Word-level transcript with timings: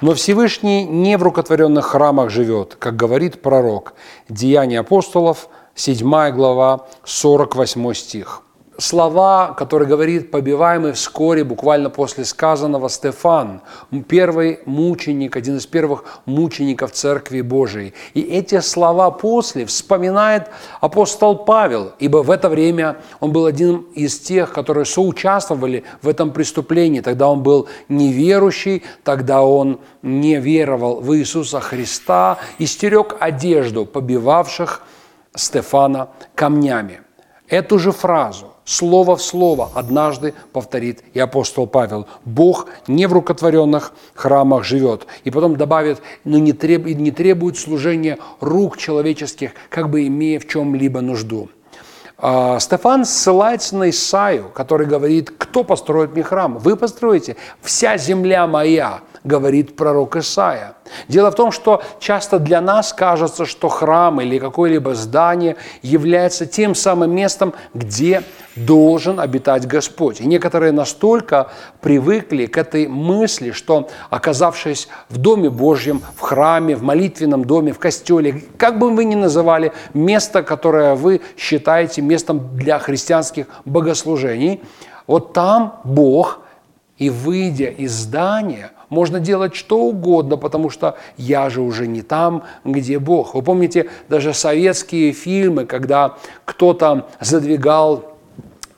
Но 0.00 0.14
Всевышний 0.14 0.84
не 0.84 1.16
в 1.16 1.22
рукотворенных 1.22 1.86
храмах 1.86 2.30
живет, 2.30 2.76
как 2.78 2.96
говорит 2.96 3.40
пророк. 3.40 3.94
Деяния 4.28 4.80
апостолов, 4.80 5.48
7 5.74 6.30
глава, 6.30 6.86
48 7.04 7.94
стих. 7.94 8.42
Слова, 8.78 9.54
которые 9.54 9.88
говорит 9.88 10.30
побиваемый 10.30 10.92
вскоре, 10.92 11.44
буквально 11.44 11.88
после 11.88 12.26
сказанного 12.26 12.88
Стефан, 12.88 13.62
первый 14.06 14.60
мученик, 14.66 15.34
один 15.36 15.56
из 15.56 15.66
первых 15.66 16.04
мучеников 16.26 16.92
Церкви 16.92 17.40
Божией. 17.40 17.94
И 18.12 18.20
эти 18.20 18.60
слова 18.60 19.10
после 19.10 19.64
вспоминает 19.64 20.50
апостол 20.82 21.36
Павел, 21.36 21.92
ибо 21.98 22.18
в 22.18 22.30
это 22.30 22.50
время 22.50 22.98
он 23.20 23.32
был 23.32 23.46
один 23.46 23.86
из 23.94 24.18
тех, 24.18 24.52
которые 24.52 24.84
соучаствовали 24.84 25.84
в 26.02 26.08
этом 26.08 26.30
преступлении. 26.30 27.00
Тогда 27.00 27.28
он 27.28 27.42
был 27.42 27.68
неверующий, 27.88 28.82
тогда 29.04 29.42
он 29.42 29.80
не 30.02 30.36
веровал 30.36 31.00
в 31.00 31.16
Иисуса 31.16 31.60
Христа 31.60 32.38
и 32.58 32.66
стерег 32.66 33.16
одежду 33.20 33.86
побивавших 33.86 34.82
Стефана 35.34 36.08
камнями. 36.34 37.00
Эту 37.48 37.78
же 37.78 37.92
фразу, 37.92 38.55
слово 38.66 39.16
в 39.16 39.22
слово, 39.22 39.70
однажды 39.74 40.34
повторит 40.52 41.02
и 41.14 41.20
апостол 41.20 41.66
Павел. 41.66 42.06
Бог 42.26 42.66
не 42.86 43.06
в 43.06 43.14
рукотворенных 43.14 43.92
храмах 44.14 44.64
живет. 44.64 45.06
И 45.24 45.30
потом 45.30 45.56
добавит, 45.56 46.02
но 46.24 46.36
не, 46.38 46.52
треб, 46.52 46.84
не 46.84 47.10
требует 47.10 47.56
служения 47.56 48.18
рук 48.40 48.76
человеческих, 48.76 49.52
как 49.70 49.88
бы 49.88 50.06
имея 50.06 50.38
в 50.38 50.46
чем-либо 50.46 51.00
нужду. 51.00 51.48
А, 52.18 52.58
Стефан 52.60 53.04
ссылается 53.04 53.76
на 53.76 53.90
Исаию, 53.90 54.50
который 54.54 54.86
говорит, 54.86 55.30
кто 55.36 55.64
построит 55.64 56.12
мне 56.12 56.22
храм? 56.22 56.56
Вы 56.58 56.76
построите. 56.76 57.36
Вся 57.60 57.98
земля 57.98 58.46
моя 58.46 59.00
говорит 59.22 59.76
пророк 59.76 60.16
Исаия. 60.16 60.76
Дело 61.08 61.30
в 61.30 61.34
том, 61.34 61.52
что 61.52 61.82
часто 61.98 62.38
для 62.38 62.60
нас 62.60 62.92
кажется, 62.92 63.44
что 63.44 63.68
храм 63.68 64.20
или 64.20 64.38
какое-либо 64.38 64.94
здание 64.94 65.56
является 65.82 66.46
тем 66.46 66.74
самым 66.74 67.14
местом, 67.14 67.54
где 67.74 68.22
должен 68.54 69.20
обитать 69.20 69.66
Господь. 69.66 70.20
И 70.20 70.26
некоторые 70.26 70.72
настолько 70.72 71.50
привыкли 71.80 72.46
к 72.46 72.56
этой 72.56 72.86
мысли, 72.86 73.50
что 73.50 73.88
оказавшись 74.08 74.88
в 75.10 75.18
Доме 75.18 75.50
Божьем, 75.50 76.02
в 76.16 76.20
храме, 76.20 76.74
в 76.74 76.82
молитвенном 76.82 77.44
доме, 77.44 77.72
в 77.72 77.78
костеле, 77.78 78.42
как 78.56 78.78
бы 78.78 78.90
вы 78.90 79.04
ни 79.04 79.14
называли 79.14 79.72
место, 79.92 80.42
которое 80.42 80.94
вы 80.94 81.20
считаете 81.36 82.00
местом 82.06 82.56
для 82.56 82.78
христианских 82.78 83.46
богослужений, 83.64 84.62
вот 85.06 85.32
там 85.32 85.80
Бог, 85.84 86.40
и 86.98 87.10
выйдя 87.10 87.66
из 87.66 87.92
здания– 87.92 88.70
можно 88.88 89.20
делать 89.20 89.54
что 89.54 89.80
угодно, 89.80 90.36
потому 90.36 90.70
что 90.70 90.96
я 91.16 91.50
же 91.50 91.60
уже 91.60 91.86
не 91.86 92.02
там, 92.02 92.44
где 92.64 92.98
Бог. 92.98 93.34
Вы 93.34 93.42
помните 93.42 93.90
даже 94.08 94.32
советские 94.32 95.12
фильмы, 95.12 95.66
когда 95.66 96.16
кто-то 96.44 97.08
задвигал 97.20 98.15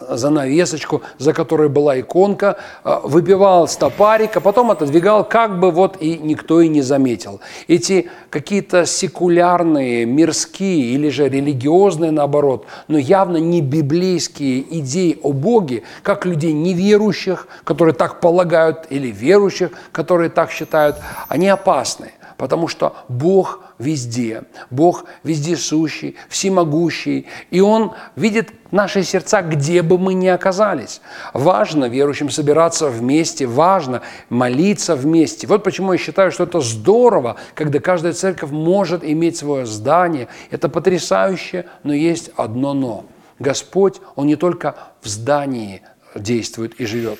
занавесочку, 0.00 1.02
за 1.18 1.32
которой 1.32 1.68
была 1.68 2.00
иконка, 2.00 2.56
э, 2.84 2.98
выпивал 3.04 3.68
стопарик, 3.68 4.36
а 4.36 4.40
потом 4.40 4.70
отодвигал, 4.70 5.24
как 5.24 5.58
бы 5.58 5.70
вот 5.70 5.96
и 6.00 6.18
никто 6.18 6.60
и 6.60 6.68
не 6.68 6.82
заметил. 6.82 7.40
Эти 7.68 8.10
какие-то 8.30 8.86
секулярные, 8.86 10.04
мирские 10.04 10.94
или 10.94 11.08
же 11.08 11.28
религиозные, 11.28 12.10
наоборот, 12.10 12.66
но 12.88 12.98
явно 12.98 13.38
не 13.38 13.60
библейские 13.60 14.64
идеи 14.78 15.18
о 15.22 15.32
Боге, 15.32 15.82
как 16.02 16.26
людей 16.26 16.52
неверующих, 16.52 17.48
которые 17.64 17.94
так 17.94 18.20
полагают, 18.20 18.86
или 18.90 19.08
верующих, 19.08 19.70
которые 19.92 20.30
так 20.30 20.50
считают, 20.50 20.96
они 21.28 21.48
опасны, 21.48 22.12
потому 22.36 22.68
что 22.68 22.96
Бог– 23.08 23.60
везде. 23.78 24.44
Бог 24.70 25.04
вездесущий, 25.22 26.16
всемогущий, 26.28 27.26
и 27.50 27.60
Он 27.60 27.92
видит 28.14 28.52
наши 28.70 29.02
сердца, 29.02 29.42
где 29.42 29.82
бы 29.82 29.98
мы 29.98 30.14
ни 30.14 30.26
оказались. 30.26 31.00
Важно 31.34 31.86
верующим 31.86 32.30
собираться 32.30 32.88
вместе, 32.88 33.46
важно 33.46 34.02
молиться 34.28 34.96
вместе. 34.96 35.46
Вот 35.46 35.62
почему 35.62 35.92
я 35.92 35.98
считаю, 35.98 36.32
что 36.32 36.44
это 36.44 36.60
здорово, 36.60 37.36
когда 37.54 37.80
каждая 37.80 38.12
церковь 38.12 38.50
может 38.50 39.04
иметь 39.04 39.36
свое 39.36 39.66
здание. 39.66 40.28
Это 40.50 40.68
потрясающе, 40.68 41.66
но 41.82 41.92
есть 41.92 42.30
одно 42.36 42.74
«но». 42.74 43.04
Господь, 43.38 44.00
Он 44.14 44.26
не 44.26 44.36
только 44.36 44.74
в 45.02 45.08
здании 45.08 45.82
действует 46.14 46.80
и 46.80 46.86
живет. 46.86 47.18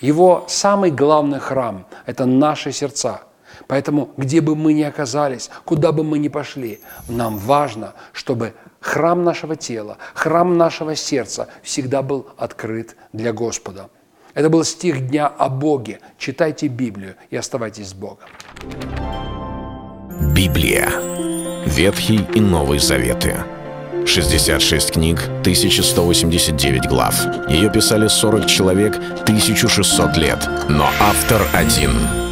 Его 0.00 0.44
самый 0.48 0.90
главный 0.90 1.38
храм– 1.38 1.86
это 2.06 2.26
наши 2.26 2.72
сердца– 2.72 3.22
Поэтому, 3.66 4.10
где 4.16 4.40
бы 4.40 4.56
мы 4.56 4.72
ни 4.72 4.82
оказались, 4.82 5.50
куда 5.64 5.92
бы 5.92 6.04
мы 6.04 6.18
ни 6.18 6.28
пошли, 6.28 6.80
нам 7.08 7.38
важно, 7.38 7.94
чтобы 8.12 8.54
храм 8.80 9.24
нашего 9.24 9.56
тела, 9.56 9.98
храм 10.14 10.56
нашего 10.56 10.96
сердца 10.96 11.48
всегда 11.62 12.02
был 12.02 12.26
открыт 12.36 12.96
для 13.12 13.32
Господа. 13.32 13.88
Это 14.34 14.48
был 14.48 14.64
стих 14.64 15.08
дня 15.08 15.26
о 15.26 15.48
Боге. 15.48 16.00
Читайте 16.18 16.66
Библию 16.66 17.16
и 17.30 17.36
оставайтесь 17.36 17.88
с 17.88 17.94
Богом. 17.94 18.28
Библия. 20.34 20.90
Ветхий 21.66 22.26
и 22.34 22.40
Новый 22.40 22.78
Заветы. 22.78 23.36
66 24.06 24.92
книг, 24.92 25.20
1189 25.40 26.88
глав. 26.88 27.14
Ее 27.48 27.70
писали 27.70 28.08
40 28.08 28.46
человек, 28.46 28.96
1600 28.96 30.16
лет. 30.16 30.48
Но 30.68 30.88
автор 31.00 31.42
один– 31.52 31.92